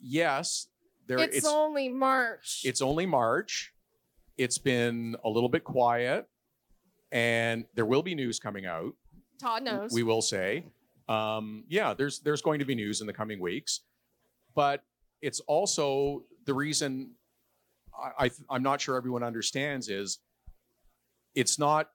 [0.00, 0.68] yes
[1.06, 2.62] there it's, only March.
[2.64, 3.74] It's only March.
[4.38, 6.26] It's been a little bit quiet,
[7.12, 8.94] and there will be news coming out.
[9.38, 9.92] Todd knows.
[9.92, 10.64] We will say,
[11.10, 13.80] um, yeah, there's there's going to be news in the coming weeks,
[14.54, 14.82] but
[15.20, 17.10] it's also the reason
[17.98, 20.18] I, I I'm not sure everyone understands is
[21.34, 21.88] it's not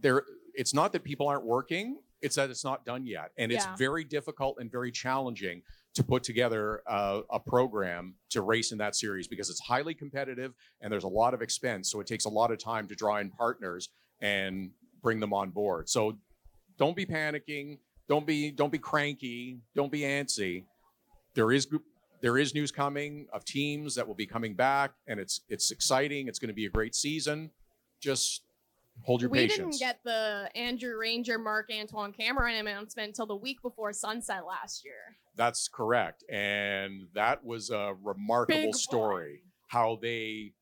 [0.00, 0.24] there.
[0.54, 1.98] It's not that people aren't working.
[2.22, 3.76] It's that it's not done yet, and it's Yeah.
[3.76, 5.62] very difficult and very challenging
[5.94, 10.52] to put together a, a program to race in that series because it's highly competitive
[10.80, 11.88] and there's a lot of expense.
[11.90, 14.70] So it takes a lot of time to draw in partners and
[15.02, 15.88] bring them on board.
[15.88, 16.18] So
[16.78, 17.78] don't be panicking.
[18.08, 19.60] Don't be don't be cranky.
[19.76, 20.64] Don't be antsy.
[21.34, 21.84] There is group-
[22.24, 26.26] there is news coming of teams that will be coming back, and it's it's exciting.
[26.26, 27.50] It's going to be a great season.
[28.00, 28.44] Just
[29.02, 29.78] Hold your we patience.
[29.78, 34.86] didn't get the Andrew Ranger Marc Antoine Camirand announcement until the week before sunset last
[34.86, 35.16] year.
[35.36, 36.24] That's correct.
[36.30, 38.78] And that was a remarkable Big boy.
[38.78, 40.52] story how they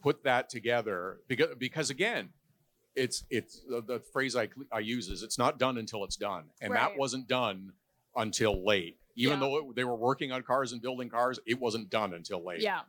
[0.00, 2.30] put that together because because again,
[2.96, 6.44] it's it's the, the phrase I I use is it's not done until it's done.
[6.62, 7.72] And that wasn't done
[8.16, 8.96] until late.
[9.16, 9.40] Even Yeah.
[9.40, 12.60] though it, they were working on cars and building cars, it wasn't done until late.
[12.60, 12.80] Yeah.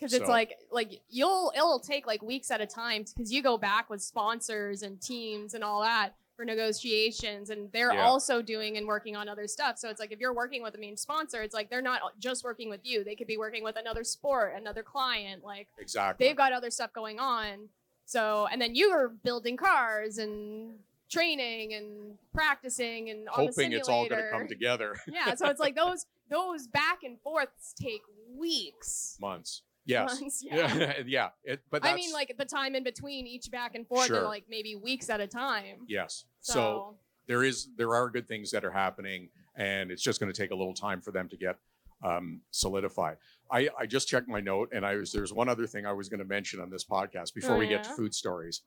[0.00, 3.56] Cause it's like like you'll it'll take like weeks at a time because you go
[3.56, 8.04] back with sponsors and teams and all that for negotiations and they're Yeah.
[8.04, 9.78] also doing and working on other stuff.
[9.78, 12.42] So it's like if you're working with a main sponsor, it's like they're not just
[12.42, 13.04] working with you.
[13.04, 15.44] They could be working with another sport, another client.
[15.44, 16.26] Like Exactly.
[16.26, 17.68] they've got other stuff going on.
[18.04, 23.88] So and then you're building cars and training and practicing and on the hoping it's
[23.88, 28.00] all going to come together Yeah, so it's like those those back and forths take
[28.36, 29.16] weeks.
[29.20, 29.62] months.
[29.86, 30.18] Yes.
[30.20, 30.74] Months, yeah.
[30.74, 30.92] Yeah.
[31.06, 31.28] yeah.
[31.44, 34.20] It, but I mean, like the time in between each back and forth, Sure.
[34.24, 35.80] are like maybe weeks at a time.
[35.86, 36.24] yes.
[36.40, 40.32] So, so there is there are good things that are happening and it's just going
[40.32, 41.56] to take a little time for them to get
[42.02, 43.16] um, solidified
[43.50, 46.10] I, I just checked my note and i was there's one other thing i was
[46.10, 48.60] going to mention on this podcast before Oh, we get to food stories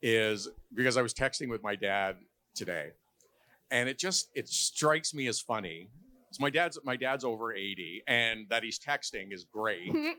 [0.00, 2.16] is because i was texting with my dad
[2.54, 2.90] today
[3.70, 5.88] and it just it strikes me as funny.
[6.30, 9.92] So my dad's my dad's over 80 and that he's texting is great.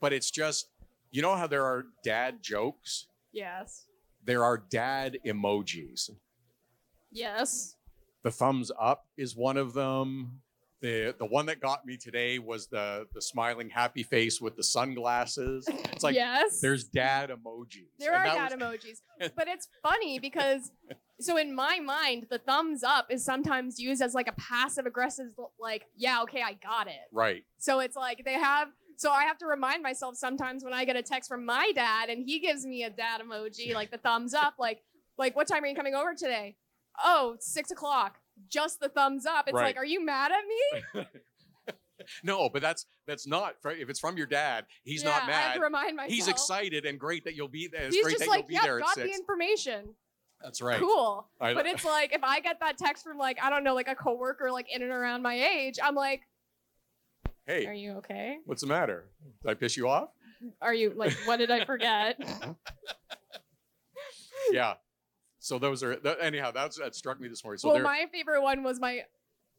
[0.00, 0.66] But it's just
[1.12, 3.06] you know how there are dad jokes?
[3.30, 3.86] Yes,
[4.24, 6.10] there are dad emojis.
[7.12, 7.76] Yes,
[8.24, 10.40] the thumbs up is one of them.
[10.82, 14.64] The the one that got me today was the the smiling happy face with the
[14.64, 15.64] sunglasses.
[15.68, 16.60] It's like yes.
[16.60, 17.86] there's dad emojis.
[18.00, 18.80] there And are dad was-
[19.20, 20.72] emojis, but it's funny because
[21.20, 25.26] so in my mind, the thumbs up is sometimes used as like a passive aggressive,
[25.60, 26.94] like yeah, okay, I got it.
[27.12, 27.44] Right.
[27.58, 28.68] So it's like they have.
[28.96, 32.08] So I have to remind myself sometimes when I get a text from my dad
[32.08, 34.82] and he gives me a dad emoji, like the thumbs up, like
[35.16, 36.56] like what time are you coming over today?
[37.02, 38.18] Oh, six o'clock.
[38.48, 39.46] Just the thumbs up.
[39.48, 39.66] It's Right.
[39.66, 40.44] like, are you mad at
[40.96, 41.06] me?
[42.24, 45.28] No, but that's that's not if it's from your dad, he's Yeah, not I have
[45.50, 45.54] mad.
[45.54, 46.12] to remind myself.
[46.12, 47.82] He's excited and great that you'll be there.
[47.84, 49.94] It's He's great just that like, you'll be at got the information.
[50.42, 50.80] That's right.
[50.80, 51.28] Cool.
[51.40, 53.86] I- But it's like if I get that text from like I don't know, like
[53.86, 56.22] a coworker like in and around my age, I'm like,
[57.46, 58.38] Hey, are you okay?
[58.46, 59.04] what's the matter?
[59.42, 60.08] Did I piss you off?
[60.60, 62.18] Are you like what did I forget?
[64.50, 64.74] yeah.
[65.44, 66.52] So those are th- anyhow.
[66.52, 67.58] That's that struck me this morning.
[67.58, 69.02] So well, my favorite one was my,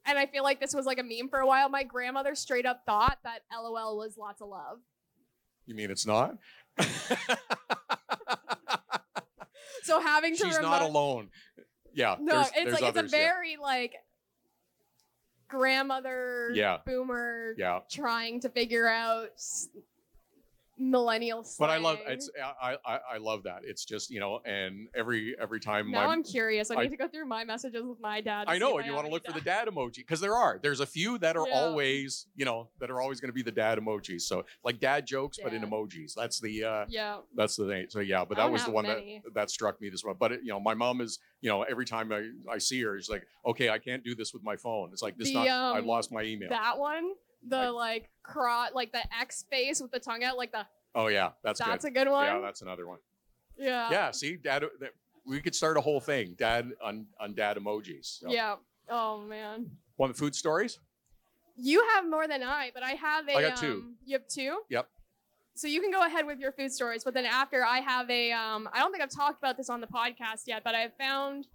[0.05, 1.67] and I feel like this was like a meme for a while.
[1.67, 4.79] My grandmother straight up thought that LOL was lots of love.
[5.65, 6.37] you mean it's not?
[9.83, 11.29] So having to She's remind, not alone.
[11.93, 12.15] Yeah.
[12.17, 13.93] no, there's- it's there's like others, it's a very like
[15.49, 16.77] grandmother, Yeah.
[16.85, 17.75] boomer, yeah.
[17.75, 17.79] yeah.
[17.91, 19.31] trying to figure out
[20.77, 21.45] millennial.
[21.59, 22.29] But I love it's
[22.61, 23.61] I, I I love that.
[23.63, 26.71] It's just you know, and every every time Now my I'm curious.
[26.71, 28.45] I I- need to go through my messages with my dad.
[28.47, 30.59] I know, and you want to look for the dad- dad emoji because there are.
[30.61, 31.53] There's a few that are Yeah.
[31.53, 34.21] always, you know, that are always going to be the dad emojis.
[34.21, 36.13] So like dad jokes, but in emojis.
[36.15, 37.17] That's the uh Yeah.
[37.35, 37.85] that's the thing.
[37.89, 39.21] So yeah, but that was the one many.
[39.23, 40.15] that that struck me this one.
[40.19, 42.97] But it, you know, my mom is, you know, every time I, I see her,
[42.97, 44.89] she's like, okay, I can't do this with my phone.
[44.91, 46.49] It's like this The, not I um, lost my email.
[46.49, 47.13] That one,
[47.47, 51.31] the like cro like the X face with the tongue out, like the oh yeah,
[51.43, 51.91] that's, that's, good.
[51.91, 52.25] a good one.
[52.25, 52.99] Yeah, that's another one.
[53.57, 53.89] yeah.
[53.91, 54.63] yeah, see, dad
[55.25, 58.19] we could start a whole thing, dad on on dad emojis.
[58.19, 58.29] So.
[58.29, 58.55] Yeah.
[58.89, 59.71] Oh man.
[59.97, 60.79] Want the food stories?
[61.55, 63.35] You have more than I, but I have a.
[63.35, 63.83] I got two.
[63.85, 64.59] Um, you have two.
[64.69, 64.87] Yep.
[65.55, 68.31] So you can go ahead with your food stories, but then after I have a.
[68.31, 71.47] Um, I don't think I've talked about this on the podcast yet, but I found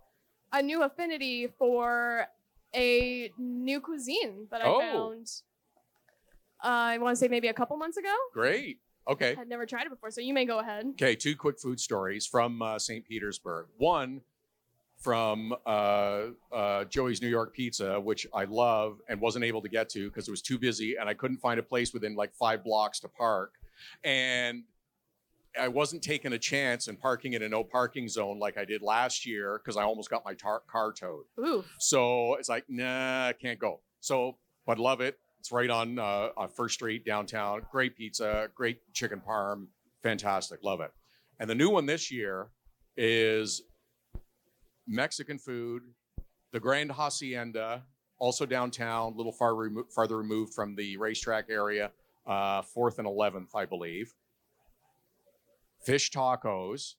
[0.53, 2.27] a new affinity for
[2.75, 4.81] a new cuisine that I Oh.
[4.81, 5.27] found.
[6.63, 8.15] Uh, I want to say maybe a couple months ago.
[8.33, 8.81] Great.
[9.09, 9.35] Okay.
[9.39, 10.87] I'd never tried it before, so you may go ahead.
[10.91, 13.05] Okay, two quick food stories from uh, St.
[13.07, 13.67] Petersburg.
[13.79, 14.21] One
[14.99, 19.89] from uh, uh, Joey's New York Pizza, which I love and wasn't able to get
[19.91, 22.65] to because it was too busy and I couldn't find a place within like five
[22.65, 23.55] blocks to park.
[24.03, 24.65] And
[25.59, 28.83] I wasn't taking a chance and parking in a no parking zone like I did
[28.83, 31.25] last year because I almost got my tar- car towed.
[31.39, 31.65] Ooh.
[31.79, 33.81] So it's like, nah, I can't go.
[34.01, 35.19] So, but love it.
[35.41, 37.63] It's right on uh, on First Street downtown.
[37.71, 39.67] Great pizza, great chicken parm,
[40.03, 40.61] fantastic.
[40.63, 40.91] Love it.
[41.39, 42.49] And the new one this year
[42.97, 43.63] is
[44.87, 45.83] Mexican food,
[46.53, 47.85] the Grand Hacienda,
[48.19, 51.93] also downtown, a little far remo- farther removed from the racetrack area,
[52.27, 54.15] uh, fourth and eleventh, I believe.
[55.85, 56.95] Fish tacos.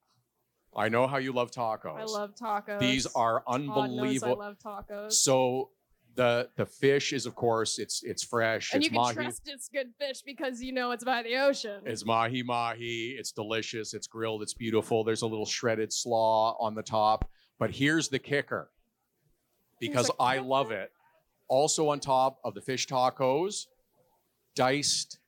[0.75, 1.97] I know how you love tacos.
[1.97, 2.79] I love tacos.
[2.79, 4.41] These are Todd knows unbelievable.
[4.41, 5.13] I love tacos.
[5.13, 5.71] So
[6.19, 8.73] The the fish is of course it's it's fresh.
[8.73, 9.13] and it's you can mahi.
[9.13, 11.81] trust it's good fish because you know it's by the ocean.
[11.85, 13.15] It's mahi mahi.
[13.17, 13.93] It's delicious.
[13.93, 14.41] It's grilled.
[14.41, 15.05] It's beautiful.
[15.05, 17.29] There's a little shredded slaw on the top.
[17.57, 18.69] But here's the kicker
[19.79, 20.91] because I love it.
[21.47, 23.67] Also, on top of the fish tacos,
[24.55, 25.19] diced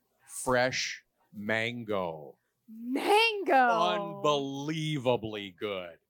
[0.44, 2.36] fresh mango.
[2.70, 4.18] Mango.
[4.20, 6.01] Unbelievably good.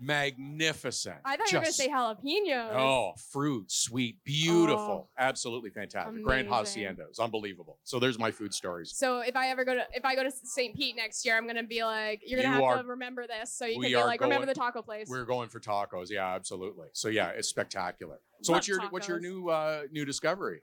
[0.00, 1.16] Magnificent.
[1.24, 2.72] I thought you were gonna say jalapenos.
[2.74, 5.08] Oh, fruit, sweet, beautiful, Oh.
[5.18, 6.22] absolutely fantastic.
[6.22, 6.84] Grand Amazing.
[6.84, 7.78] haciendas, unbelievable.
[7.84, 8.92] So there's my food stories.
[8.96, 10.74] So if I ever go to if I go to St.
[10.74, 13.52] Pete next year, I'm gonna be like, you're gonna You have are- to remember this,
[13.52, 15.06] so you can be like, remember the taco place.
[15.08, 16.10] We're going for tacos.
[16.10, 16.88] Yeah, absolutely.
[16.92, 18.20] So yeah, it's spectacular.
[18.42, 20.60] So Love what's your what's your new uh new discovery?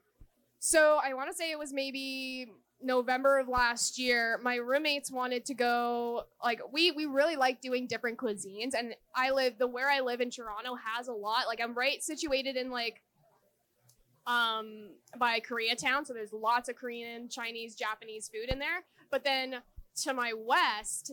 [0.58, 2.46] So I want to say it was maybe
[2.80, 4.38] November of last year.
[4.42, 6.24] My roommates wanted to go.
[6.42, 10.20] Like we we really like doing different cuisines, and I live the where I live
[10.20, 11.46] in Toronto has a lot.
[11.46, 13.02] Like I'm right situated in like
[14.26, 18.84] um by Koreatown, so there's lots of Korean, Chinese, Japanese food in there.
[19.10, 19.56] But then
[20.02, 21.12] to my west,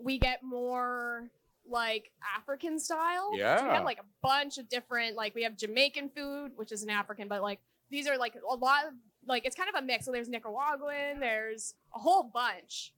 [0.00, 1.30] we get more
[1.68, 3.30] like African style.
[3.58, 6.82] So we have like a bunch of different like we have Jamaican food, which is
[6.82, 8.94] an African, but like these are like a lot of
[9.26, 10.04] like it's kind of a mix.
[10.04, 12.92] So there's Nicaraguan, there's a whole bunch.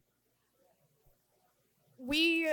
[1.99, 2.49] We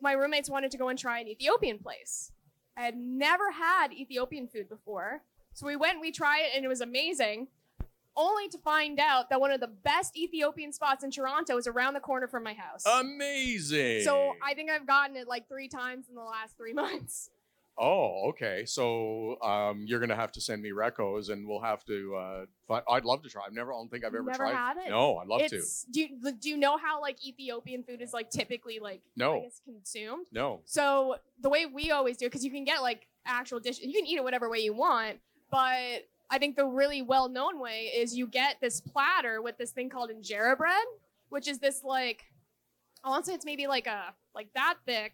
[0.00, 2.32] my roommates wanted to go and try an Ethiopian place.
[2.76, 5.22] I had never had Ethiopian food before.
[5.52, 7.48] So we went, we tried it, and it was amazing.
[8.16, 11.94] Only to find out that one of the best Ethiopian spots in Toronto is around
[11.94, 12.84] the corner from my house.
[12.86, 14.02] Amazing.
[14.02, 17.30] So I think I've gotten it like three times in the last three months.
[17.80, 18.64] Oh, okay.
[18.66, 22.16] So um, you're gonna have to send me recos, and we'll have to.
[22.70, 23.42] Uh, I'd love to try.
[23.46, 23.72] I've never.
[23.72, 24.52] I don't think I've ever Never tried.
[24.54, 24.90] had it?
[24.90, 25.56] No, I'd love to.
[25.56, 29.10] it's do you, do you know how like Ethiopian food is like typically like I
[29.16, 29.40] No.
[29.42, 30.26] guess consumed?
[30.32, 30.62] No.
[30.64, 33.92] So the way we always do, it, because you can get like actual dishes, you
[33.94, 35.18] can eat it whatever way you want.
[35.50, 39.70] But I think the really well known way is you get this platter with this
[39.70, 40.84] thing called injera bread,
[41.28, 42.24] which is this like
[43.04, 45.12] I want to say it's maybe like a like that thick,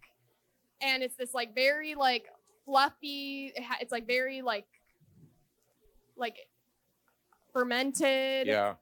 [0.80, 2.24] and it's this like very like
[2.64, 3.52] fluffy.
[3.54, 4.66] it ha- It's like very like
[6.16, 6.36] like
[7.52, 8.74] fermented Yeah.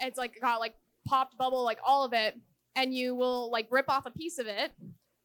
[0.00, 0.74] it's like got like
[1.06, 2.36] popped bubble, like all of it,
[2.74, 4.72] and you will like rip off a piece of it,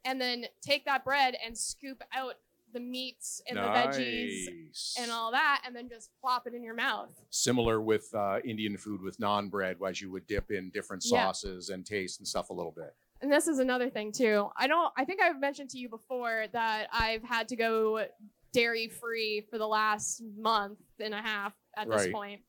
[0.05, 2.35] and then take that bread and scoop out
[2.73, 6.75] the meats and the veggies and all that, and then just plop it in your
[6.75, 7.09] mouth.
[7.31, 11.23] Similar with uh, Indian food with naan bread, as you would dip in different Yeah.
[11.25, 12.95] sauces and taste and stuff a little bit.
[13.21, 14.49] And this is another thing too.
[14.57, 14.91] I don't.
[14.97, 18.05] I think I've mentioned to you before that I've had to go
[18.51, 22.11] dairy free for the last month and a half at this Right.
[22.13, 22.41] point.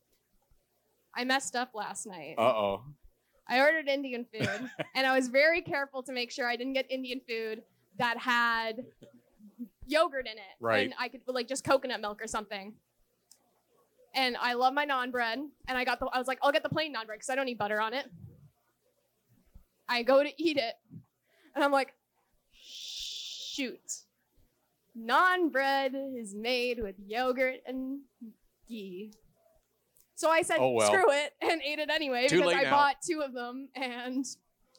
[1.15, 2.37] I messed up last night.
[2.39, 2.85] Uh oh.
[3.49, 4.49] I ordered Indian food,
[4.95, 7.63] and I was very careful to make sure I didn't get Indian food
[7.99, 8.85] that had
[9.87, 10.85] yogurt in it, Right.
[10.87, 12.73] And I could like just coconut milk or something.
[14.15, 16.07] And I love my naan bread, and I got the.
[16.07, 17.93] I was like, I'll get the plain naan bread because I don't need butter on
[17.95, 18.07] it.
[19.89, 20.75] I go to eat it,
[21.55, 21.93] and I'm like,
[22.53, 23.81] shoot,
[24.99, 28.01] naan bread is made with yogurt and
[28.69, 29.13] ghee.
[30.15, 30.87] So I said, Oh, well.
[30.87, 32.71] screw it, and ate it anyway Too because I now.
[32.71, 34.25] bought two of them, and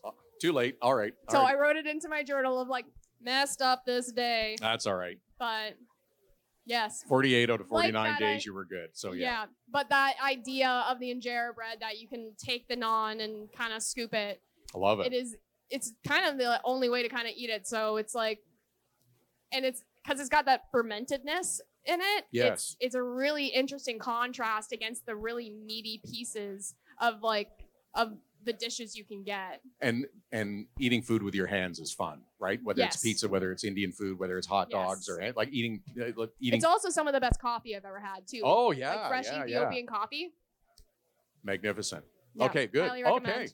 [0.06, 0.12] uh,
[0.42, 0.78] Too late.
[0.82, 1.14] All right.
[1.30, 1.54] all so right.
[1.56, 2.86] I wrote it into my journal of like
[3.22, 5.18] messed up this day, That's all right.
[5.40, 5.74] but
[6.66, 7.04] yes.
[7.10, 8.90] 48 out of 49 that, days, I- you were good.
[8.94, 9.26] So yeah.
[9.26, 9.46] yeah.
[9.72, 13.74] but that idea of the injera bread that you can take the naan and kind
[13.74, 14.42] of scoop it,
[14.76, 15.08] I love it.
[15.08, 15.36] it is
[15.70, 17.68] it's kind of the only way to kind of eat it.
[17.68, 18.40] So it's like,
[19.52, 22.26] and it's because it's got that fermentedness in it.
[22.32, 22.52] Yes.
[22.54, 27.50] It's it's a really interesting contrast against the really meaty pieces of like
[27.96, 28.14] of
[28.46, 29.62] the dishes you can get.
[29.82, 32.60] and and eating food with your hands is fun, right?
[32.64, 32.96] Whether Yes.
[32.96, 35.16] it's pizza, whether it's Indian food, whether it's hot dogs, Yes.
[35.18, 36.58] or eh, like eating uh, like eating.
[36.58, 38.42] It's also some of the best coffee I've ever had too.
[38.44, 39.58] oh yeah, like fresh yeah, yeah.
[39.60, 40.34] Ethiopian coffee.
[41.44, 42.04] magnificent.
[42.36, 42.90] Yeah, okay, good.
[43.06, 43.48] Okay.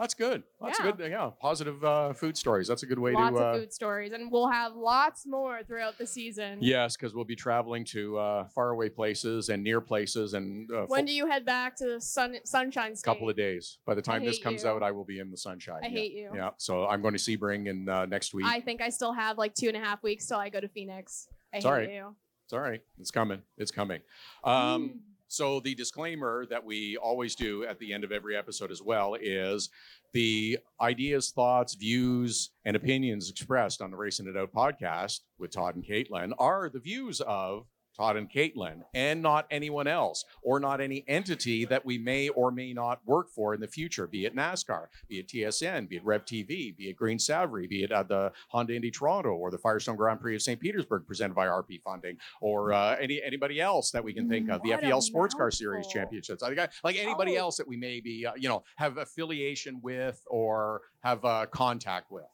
[0.00, 0.42] That's good.
[0.60, 0.90] That's Yeah.
[0.92, 1.10] good.
[1.10, 2.66] Yeah, positive uh, food stories.
[2.66, 3.44] That's a good way lots to.
[3.44, 6.58] Uh, of food stories, and we'll have lots more throughout the season.
[6.60, 11.04] Yes, because we'll be traveling to uh, faraway places and near places, and uh, When
[11.04, 13.04] do you head back to the sun, Sunshine a State?
[13.04, 13.78] couple of days.
[13.84, 14.70] By the time this comes you.
[14.70, 15.80] out, I will be in the sunshine.
[15.84, 15.92] I yeah.
[16.00, 16.30] hate you.
[16.34, 18.46] Yeah, so I'm going to Sebring in uh, next week.
[18.46, 20.68] I think I still have like two and a half weeks till I go to
[20.68, 21.28] Phoenix.
[21.52, 21.90] I It's hate right.
[21.92, 22.16] you.
[22.44, 22.80] It's all right.
[22.98, 23.42] It's coming.
[23.58, 24.00] It's coming.
[24.42, 24.98] Um, Mm.
[25.30, 29.14] So the disclaimer that we always do at the end of every episode as well
[29.14, 29.70] is
[30.12, 35.76] the ideas, thoughts, views, and opinions expressed on the Racing It Out podcast with Todd
[35.76, 37.66] and Caitlin are the views of
[37.96, 42.50] Todd and Caitlin, and not anyone else, or not any entity that we may or
[42.50, 46.04] may not work for in the future, be it NASCAR, be it TSN, be it
[46.04, 49.58] Rev TV, be it Green Savoree, be it uh, the Honda Indy Toronto, or the
[49.58, 50.58] Firestone Grand Prix of St.
[50.60, 54.62] Petersburg presented by RP Funding, or uh, any anybody else that we can think of,
[54.62, 55.86] the What FEL Sports Car Series.
[55.88, 57.40] Championships, like, like anybody Oh.
[57.40, 62.24] else that we maybe uh, you know have affiliation with or have uh, contact with.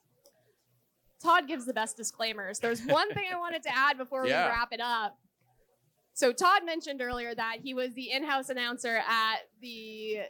[1.22, 2.58] Todd gives the best disclaimers.
[2.58, 4.44] There's one thing I wanted to add before Yeah.
[4.46, 5.18] we wrap it up.
[6.16, 10.20] So Todd mentioned earlier that he was the in-house announcer at the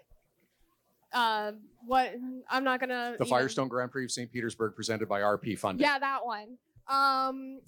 [1.12, 1.52] uh,
[1.86, 2.12] what
[2.50, 4.30] I'm not gonna The even- Firestone Grand Prix of St.
[4.32, 5.86] Petersburg presented by RP Funding.
[5.86, 6.58] Yeah, that one.
[6.88, 7.60] Um,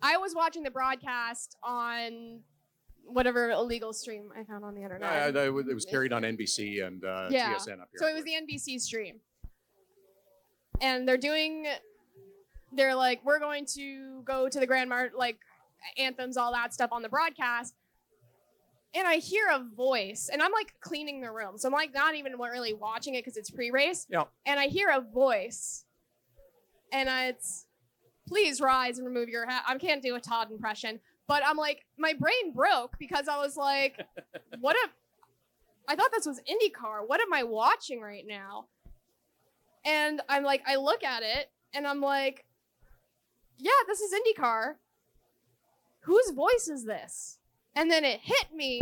[0.00, 2.40] I was watching the broadcast on
[3.04, 5.34] whatever illegal stream I found on the internet.
[5.52, 7.52] Was- it was carried on NBC and uh, Yeah.
[7.56, 7.98] TSN up here.
[7.98, 9.16] So it was the NBC stream.
[10.80, 11.66] And they're doing
[12.72, 15.38] they're like, we're going to go to the Grand Mart like
[15.96, 17.74] anthems, all that stuff on the broadcast.
[18.94, 21.58] And I hear a voice, and I'm like cleaning the room.
[21.58, 24.06] So I'm like not even really watching it because it's pre-race.
[24.08, 24.24] Yeah.
[24.46, 25.84] And I hear a voice.
[26.90, 27.66] And it's
[28.26, 29.62] please rise and remove your hat.
[29.66, 31.00] I can't do a Todd impression.
[31.26, 34.02] But I'm like, my brain broke because I was like,
[34.60, 34.90] what if
[35.88, 37.06] I thought this was IndyCar.
[37.06, 38.66] What am I watching right now?
[39.86, 42.44] And I'm like, I look at it and I'm like,
[43.56, 44.74] yeah, this is IndyCar.
[46.08, 47.38] Whose voice is this?
[47.76, 48.80] And then it hit me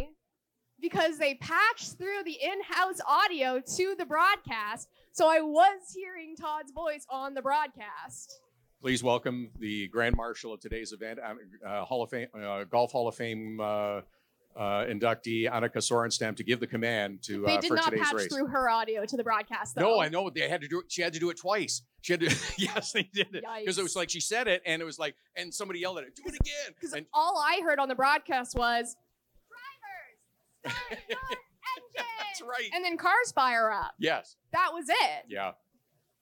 [0.81, 4.89] because they patched through the in house audio to the broadcast.
[5.11, 8.39] So I was hearing Todd's voice on the broadcast.
[8.81, 12.93] Please welcome the Grand Marshal of today's event, um, uh, Hall of Fame, uh, Golf
[12.93, 14.03] Hall of Fame uh,
[14.57, 18.01] uh, inductee Annika Sorenstam to give the command to They uh, did for not today's
[18.07, 18.27] patch race.
[18.35, 19.83] through her audio to the broadcast, though.
[19.83, 20.87] No, I know they had to do it.
[20.89, 21.83] She had to do it twice.
[22.01, 22.35] She had to.
[22.59, 25.15] yes, they did it because it was like she said it, and it was like,
[25.37, 28.57] and somebody yelled at it, "Do it again!" Because all I heard on the broadcast
[28.57, 28.97] was,
[30.65, 31.39] drivers, start your engine.
[31.97, 32.71] that's right.
[32.75, 33.93] And then cars fire up.
[33.99, 34.37] yes.
[34.53, 35.25] That was it.
[35.29, 35.53] Yeah.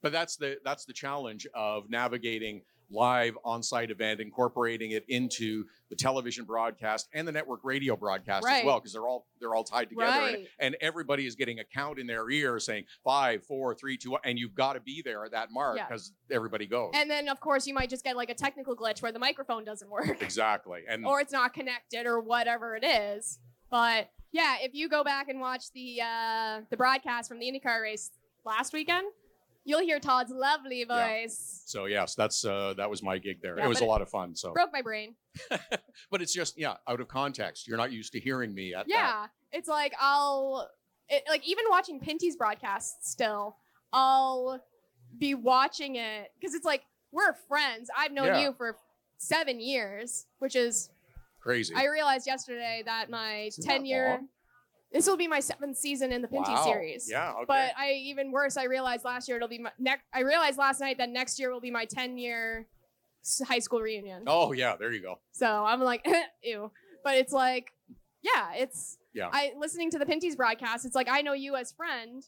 [0.03, 5.97] But that's the that's the challenge of navigating live on-site event, incorporating it into the
[5.97, 9.89] television broadcast and the network radio broadcast as well, because they're all they're all tied
[9.91, 10.11] together.
[10.13, 10.49] And, Right.
[10.59, 14.21] and everybody is getting a count in their ear saying five, four, three, two, one,
[14.25, 15.87] and you've got to be there at that mark Yeah.
[15.87, 16.93] because everybody goes.
[16.95, 19.65] And then, of course, you might just get like a technical glitch where the microphone
[19.65, 20.83] doesn't work exactly.
[20.89, 23.39] And or it's not connected or whatever it is.
[23.71, 27.83] But yeah, if you go back and watch the uh, the broadcast from the IndyCar
[27.83, 28.11] race
[28.45, 29.07] last weekend,
[29.65, 31.23] you'll hear Todd's lovely Yeah.
[31.23, 31.63] voice.
[31.67, 33.59] so yes, that's uh that was my gig there.
[33.59, 34.35] Yeah, it was a lot of fun.
[34.37, 35.15] So Broke my brain.
[36.11, 37.67] but it's just yeah, out of context.
[37.67, 38.93] You're not used to hearing me at that.
[38.93, 40.69] Yeah, it's like I'll
[41.09, 43.57] it, like even watching Pinty's broadcast still,
[43.93, 44.61] I'll
[45.19, 47.89] be watching it because it's like we're friends.
[47.97, 48.41] I've known Yeah.
[48.43, 48.77] you for
[49.19, 50.91] seven years, which is
[51.41, 51.75] Crazy.
[51.77, 54.29] I realized yesterday that my Isn't that ten year long?
[54.95, 56.65] This will be my seventh season in the Pinty wow.
[56.65, 57.11] series.
[57.11, 57.45] Yeah, okay.
[57.49, 60.05] But I even worse, I realized last year it'll be my next.
[60.15, 62.69] I realized last night that next year will be my ten year
[63.45, 64.23] high school reunion.
[64.29, 65.19] oh yeah, there you go.
[65.33, 66.07] So I'm like,
[66.45, 66.71] ew.
[67.03, 67.73] But it's like,
[68.23, 69.31] yeah, it's Yeah.
[69.33, 72.23] I listening to the Pinty's broadcast, it's like I know you as friend.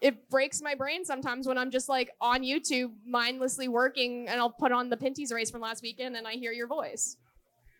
[0.00, 4.50] It breaks my brain sometimes when I'm just like on YouTube mindlessly working and I'll
[4.50, 7.16] put on the Pinty's race from last weekend and I hear your voice.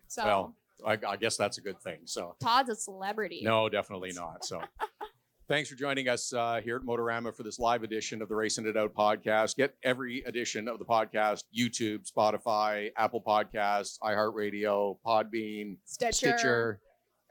[0.07, 0.57] So Well,
[0.87, 2.01] I, I guess that's a good thing.
[2.05, 3.41] So Todd's a celebrity.
[3.45, 4.45] no, definitely not.
[4.45, 4.61] So
[5.49, 8.67] thanks for joining us uh, here at Motorama for this live edition of the Racing
[8.67, 9.57] It Out podcast.
[9.57, 16.13] Get every edition of the podcast: YouTube, Spotify, Apple Podcasts, iHeartRadio, Podbean, Stitcher.
[16.13, 16.81] Stitcher.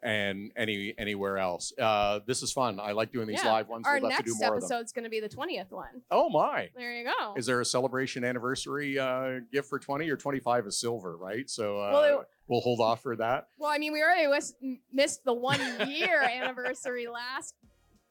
[0.03, 1.71] And any anywhere else.
[1.79, 2.79] Uh, this is fun.
[2.79, 3.51] I like doing these Yeah.
[3.51, 3.85] live ones.
[3.85, 4.65] Our we'll have to do next more of them.
[4.71, 6.01] episode's going to be the 20th one.
[6.09, 6.69] Oh my!
[6.75, 7.35] There you go.
[7.37, 11.47] Is there a celebration anniversary uh, gift for 20 or 25 is silver, right?
[11.47, 13.49] So uh, Well, it- we'll hold off for that.
[13.59, 17.53] well, I mean, we already was, m- missed the one year anniversary last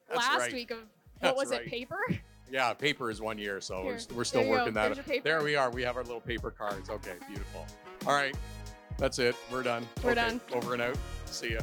[0.07, 0.53] That's last right.
[0.53, 0.87] week of what
[1.19, 1.61] That's was right.
[1.63, 1.67] it?
[1.67, 1.99] Paper.
[2.49, 4.59] Yeah, paper is one year, so Here, we're, we're still there you go.
[4.61, 4.85] working that.
[4.85, 5.23] There's your paper.
[5.25, 5.69] There we are.
[5.69, 6.89] We have our little paper cards.
[6.89, 7.65] Okay, beautiful.
[8.07, 8.35] All right,
[8.97, 9.35] that's it.
[9.51, 9.85] We're done.
[10.03, 10.41] We're Okay, done.
[10.53, 10.97] Over and out.
[11.25, 11.59] See ya.